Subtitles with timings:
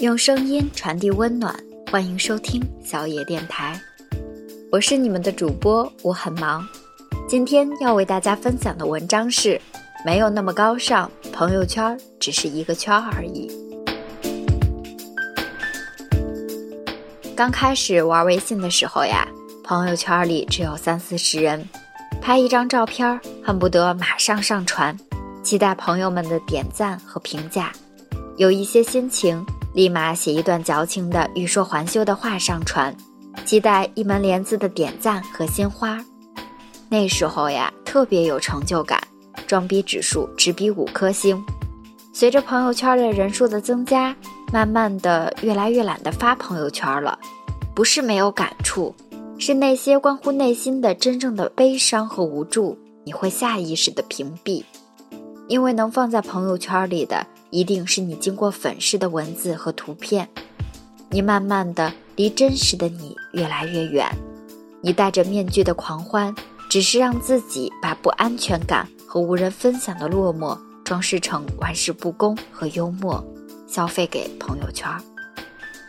[0.00, 1.54] 用声音传递温暖，
[1.90, 3.78] 欢迎收听小野电台，
[4.72, 6.66] 我是你们的主播，我很忙。
[7.28, 9.60] 今天要为大家分享的文章是：
[10.06, 13.67] 没有那么高尚，朋友圈只是一个圈而已。
[17.38, 19.24] 刚开始玩微信的时候呀，
[19.62, 21.68] 朋友圈里只有三四十人，
[22.20, 24.98] 拍一张照片，恨不得马上上传，
[25.44, 27.70] 期待朋友们的点赞和评价，
[28.38, 29.46] 有一些心情。
[29.72, 32.92] 立马写一段矫情的欲说还休的话上传，
[33.44, 36.04] 期待一门帘子的点赞和鲜花。
[36.88, 39.00] 那时候呀，特别有成就感，
[39.46, 41.40] 装逼指数直逼五颗星。
[42.12, 44.16] 随着朋友圈的人数的增加，
[44.52, 47.18] 慢慢的越来越懒得发朋友圈了。
[47.74, 48.94] 不是没有感触，
[49.38, 54.64] 是那些关乎内心的真正的悲伤和无助，你会下意识的屏蔽，
[55.46, 57.26] 因为能放在朋友圈里的。
[57.50, 60.28] 一定是你经过粉饰的文字和图片，
[61.08, 64.06] 你慢慢的离真实的你越来越远，
[64.82, 66.34] 你戴着面具的狂欢，
[66.68, 73.24] 只是让自己把不安全感和无人分享的落寞装饰成玩世不恭和幽默，
[73.68, 74.90] 消费给朋友圈。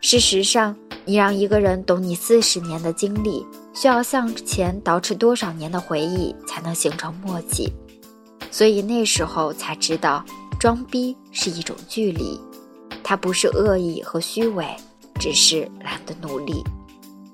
[0.00, 7.72] 事实上，你让一个人懂你四十年的经历，需要向前倒饬多少年的回忆才能形成默契，
[8.50, 10.24] 所以那时候才知道。
[10.60, 12.38] 装逼是一种距离，
[13.02, 14.64] 它不是恶意和虚伪，
[15.18, 16.62] 只是懒得努力。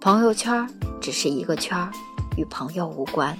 [0.00, 0.66] 朋友圈
[0.98, 1.76] 只是一个圈，
[2.38, 3.38] 与朋友无关。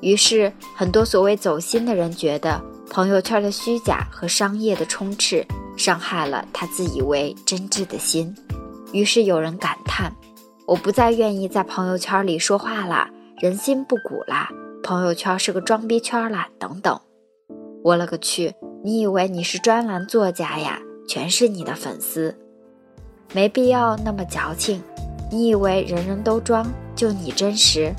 [0.00, 5.46] 于是，很多所谓走心的人觉得朋友圈的虚假和商业的充斥
[5.76, 8.34] 伤害了他自以为真挚的心。
[8.92, 10.12] 于是有人感叹
[10.66, 14.48] ：“我不再愿意在朋友圈里说话啦，人心不古啦，
[14.82, 16.98] 朋友圈是个装逼圈啦，等等。”
[17.84, 18.54] 我勒个去！
[18.82, 20.80] 你以为你是专栏作家呀？
[21.08, 22.36] 全是你的粉丝，
[23.32, 24.82] 没必要那么矫情。
[25.30, 26.66] 你以为人人都装，
[26.96, 27.94] 就你真实？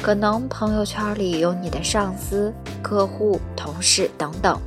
[0.00, 2.52] 可能朋友圈里有你的上司、
[2.82, 4.60] 客户、同事等等，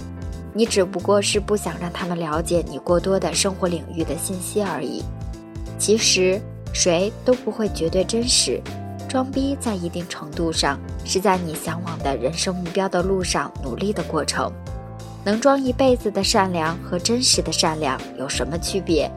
[0.57, 5.03] 你只不过是不想让他们了解你过多的生活领域的信息而已。
[5.77, 6.41] 其实
[6.73, 8.61] 谁都不会绝对真实，
[9.09, 14.49] 装逼在一定程度上是在你向往的人生目标的路上努力的过程。
[15.25, 19.11] 能装一辈子的善良和真实的善良有什么区别？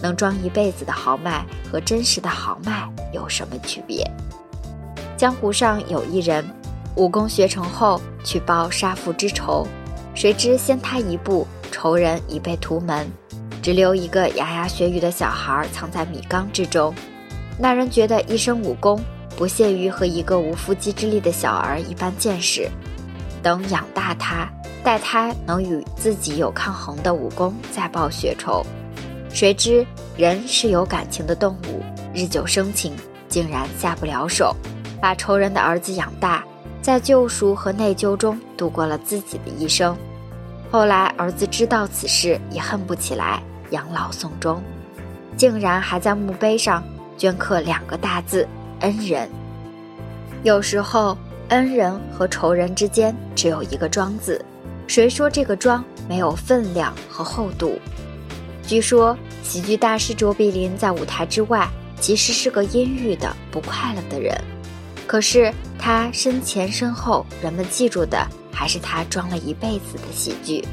[0.00, 4.08] 能装一辈子的豪迈和真实的豪迈有什么区别？
[5.16, 6.44] 江湖上有一人，
[6.94, 9.66] 武功学成后去报杀父之仇，
[10.16, 13.06] 谁知先他一步，仇人已被屠门，
[13.60, 16.94] 只留一个牙牙学语的小孩藏在米缸之中。
[17.58, 18.98] 那人觉得一身武功
[19.36, 22.66] 不屑于和一个无缚鸡之力的小儿一般见识，
[23.42, 24.50] 等养大他。
[24.82, 28.64] 待他能与自己有抗衡的武功，再报血仇。
[29.28, 29.84] 谁知
[30.16, 31.82] 人是有感情的动物，
[32.14, 32.94] 日久生情，
[33.28, 34.54] 竟然下不了手，
[34.98, 36.44] 把仇人的儿子养大，
[36.80, 39.96] 在救赎和内疚中度过了自己的一生。
[40.76, 44.62] 后来儿子知道此事，也恨不起来，养老送终，
[45.34, 46.84] 竟然还在墓碑上
[47.16, 48.46] 镌刻两个大字
[48.80, 49.26] “恩人”。
[50.44, 51.16] 有时候，
[51.48, 54.38] 恩人和仇人之间只有一个“庄”字。
[54.86, 57.80] 谁说这个庄没有分量和厚度？
[58.62, 61.66] 据说喜剧大师卓别林在舞台之外
[62.02, 64.38] 其实是个阴郁的、不快乐的人，
[65.06, 70.64] 可是他身前身后，人们记住的还是他装了一辈子的喜剧。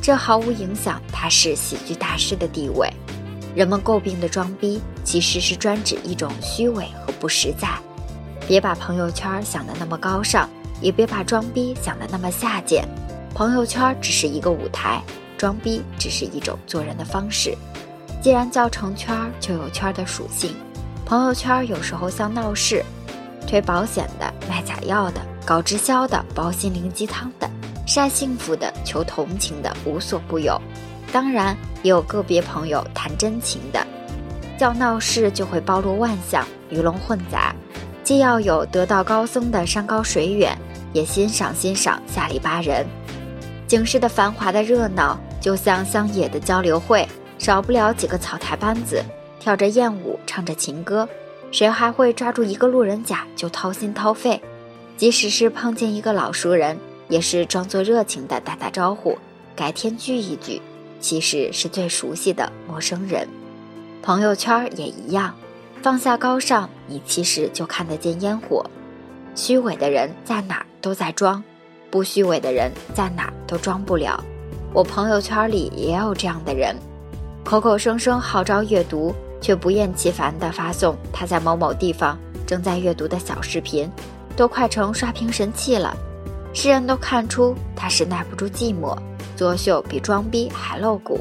[0.00, 2.88] 这毫无影响他是喜剧大师的地位。
[3.56, 7.68] 人们诟病的装逼，其实是专指一种虚伪和不实在。
[8.46, 10.48] 别把朋友圈想得那么高尚，
[10.80, 12.86] 也别把装逼想得那么下贱。
[13.34, 15.02] 朋友圈只是一个舞台，
[15.36, 17.56] 装逼只是一种做人的方式。
[18.22, 20.54] 既然叫成圈，就有圈的属性。
[21.04, 22.84] 朋友圈有时候像闹市，
[23.46, 27.48] 推保险的、卖假药的、搞直销的、煲心灵鸡汤的、
[27.86, 30.60] 晒幸福的、求同情的，无所不有。
[31.12, 33.86] 当然，也有个别朋友谈真情的。
[34.56, 37.54] 叫闹市就会包罗万象，鱼龙混杂，
[38.02, 40.56] 既要有得道高僧的山高水远，
[40.92, 42.86] 也欣赏欣赏下里巴人。
[43.66, 47.06] 景市的繁华的热闹，就像乡野的交流会，
[47.38, 49.04] 少不了几个草台班子，
[49.40, 51.08] 跳着艳舞，唱着情歌。
[51.50, 54.40] 谁还会抓住一个路人甲就掏心掏肺？
[54.96, 59.18] 即使是碰见一个老熟人，也是装作热情的打打招呼，
[59.56, 60.62] 改天聚一聚，
[61.00, 63.28] 其实是最熟悉的陌生人。
[64.02, 65.34] 朋友圈也一样，
[65.82, 68.64] 放下高尚，你其实就看得见烟火。
[69.34, 71.42] 虚伪的人在哪儿都在装，
[71.90, 74.22] 不虚伪的人在哪儿都装不了。
[74.72, 76.76] 我朋友圈里也有这样的人，
[77.44, 83.90] 口口声声号召阅读，却不厌其烦地发送他在某某地方正在阅读的小视频，
[84.36, 85.96] 都快成刷屏神器了。
[86.52, 88.96] 世人都看出他是耐不住寂寞，
[89.36, 91.20] 作秀比装逼还露骨。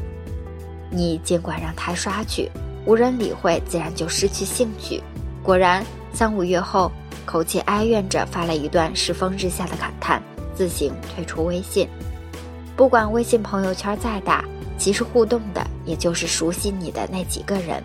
[0.91, 2.51] 你尽管让他刷去，
[2.85, 5.01] 无人理会，自然就失去兴趣。
[5.41, 5.83] 果然，
[6.13, 6.91] 三五月后，
[7.25, 10.21] 口气哀怨着发了一段世风日下的感叹，
[10.53, 11.89] 自行退出微信。
[12.75, 14.45] 不管微信朋友圈再大，
[14.77, 17.83] 其实互动的也就是熟悉你的那几个人。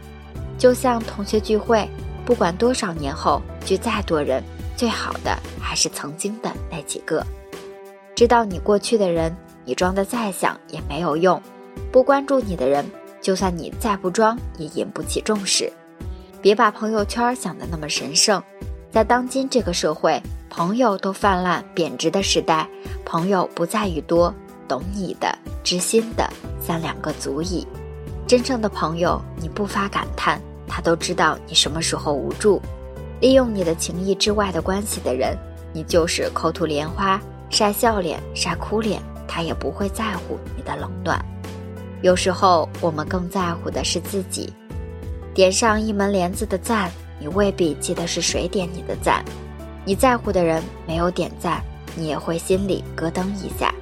[0.58, 1.88] 就像同学聚会，
[2.26, 4.42] 不管多少年后聚再多人，
[4.78, 7.26] 最好的还是曾经的那几个。
[8.14, 11.36] 知道你过去的人，你装的再像也没有用；
[11.90, 12.88] 不关注你的人，
[13.20, 15.72] 就算你再不装，也引不起重视。
[16.40, 18.40] 别把朋友圈想得那么神圣。
[18.92, 22.68] 在当今这个社会，朋友都泛滥贬值的时代，
[23.04, 24.32] 朋友不在于多，
[24.68, 26.24] 懂你的、知心的
[26.64, 27.66] 三两个足矣。
[28.28, 32.62] 真正的朋友，你不发感叹，他都知道你什么时候无助。
[33.20, 35.36] 利用你的情谊之外的关系的人，
[35.72, 37.20] 你就是口吐莲花。
[37.50, 41.18] 晒笑脸、晒哭脸，他也不会在乎你的冷暖。
[42.02, 44.52] 有时候，我们更在乎的是自己。
[45.32, 49.24] 点上一门帘子的赞，你未必记得是谁点你的赞。
[49.84, 51.62] 你在乎的人没有点赞，
[51.96, 53.74] 你也会心里咯噔一下。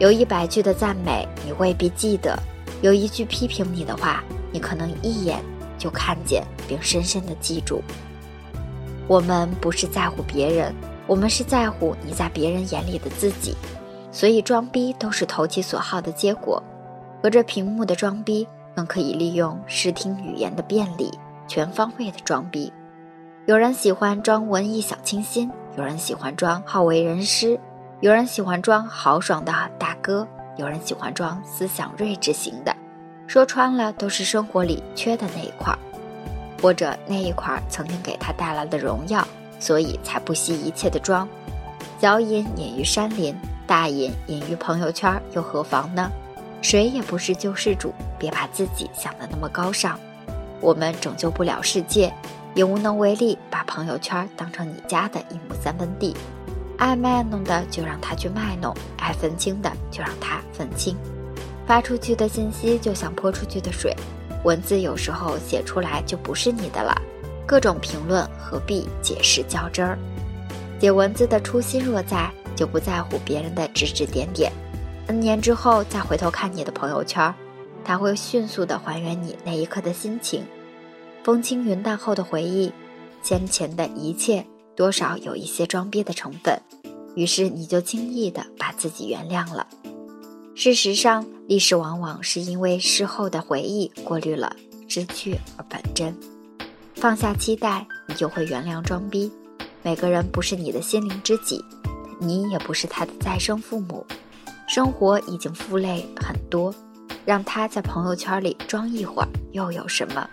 [0.00, 2.36] 有一百句的赞美，你未必记得；
[2.82, 5.40] 有一句批评你的话，你可能一眼
[5.78, 7.80] 就看见并深深的记住。
[9.06, 10.74] 我们不是在乎别人。
[11.06, 13.54] 我们是在乎你在别人眼里的自己，
[14.10, 16.60] 所以装逼都是投其所好的结果。
[17.22, 21.16] 隔着屏幕的装逼，更可以利用视听语言的便利，
[21.46, 22.72] 全方位的装逼。
[23.46, 27.56] 有人喜欢装文艺小清新，有人喜欢装好为人师，
[28.00, 30.26] 有人喜欢装豪爽的大哥，
[30.56, 32.74] 有人喜欢装思想睿智型的。
[33.28, 35.72] 说穿了，都是生活里缺的那一块，
[36.60, 39.26] 或者那一块曾经给他带来的荣耀。
[39.58, 41.26] 所以才不惜一切的装，
[41.98, 43.34] 小隐隐于山林，
[43.66, 46.12] 大隐隐于朋友圈，又何妨呢？
[46.60, 49.98] 谁也不是救世主，别把自己想得那么高尚。
[50.60, 52.12] 我们拯救不了世界，
[52.54, 56.14] 也无能为力把朋友圈当成你家的一亩三分地。
[56.76, 60.94] 爱卖弄的就让他去卖弄，爱分清的就让他分清。
[61.66, 63.96] 发出去的信息就像泼出去的水，
[64.46, 66.96] 文字有时候写出来就不是你的了。
[67.44, 69.98] 各种评论何必解释较真儿？
[70.78, 74.52] 写文字的初心若在，就不在乎别人的指指点点。
[75.08, 77.34] N 年之后再回头看你的朋友圈，
[77.84, 80.44] 他会迅速的还原你那一刻的心情。
[81.24, 82.72] 风轻云淡后的回忆，
[83.22, 84.46] 先前的一切
[84.76, 86.60] 多少有一些装逼的成分，
[87.16, 89.66] 于是你就轻易的把自己原谅了。
[90.58, 94.56] 事实上，历史往往是因为事后的回忆过滤了
[94.88, 96.16] 知趣而本真。
[96.94, 99.30] 放下期待，你就会原谅装逼。
[99.82, 101.62] 每个人不是你的心灵知己，
[102.18, 104.04] 你也不是他的再生父母。
[104.66, 106.74] 生活已经负累很多，
[107.26, 110.26] 让他在朋友圈里装一会儿又有什么？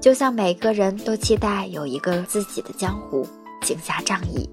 [0.00, 3.26] 就像每个人都期待有一个自己的江湖，
[3.62, 4.48] 行侠仗义。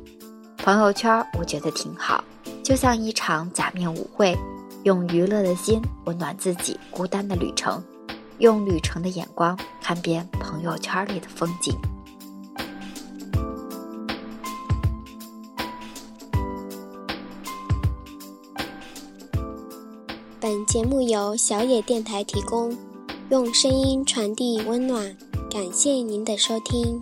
[0.57, 2.24] 朋友圈我觉得挺好，
[2.63, 4.35] 就像一场假面舞会，
[4.86, 7.84] 用娱乐的心温暖自己孤单的旅程。
[8.38, 11.75] 用旅程的眼光看遍朋友圈里的风景。
[20.39, 22.77] 本节目由小野电台提供，
[23.32, 25.18] 用声音传递温暖，
[25.50, 27.01] 感谢您的收听。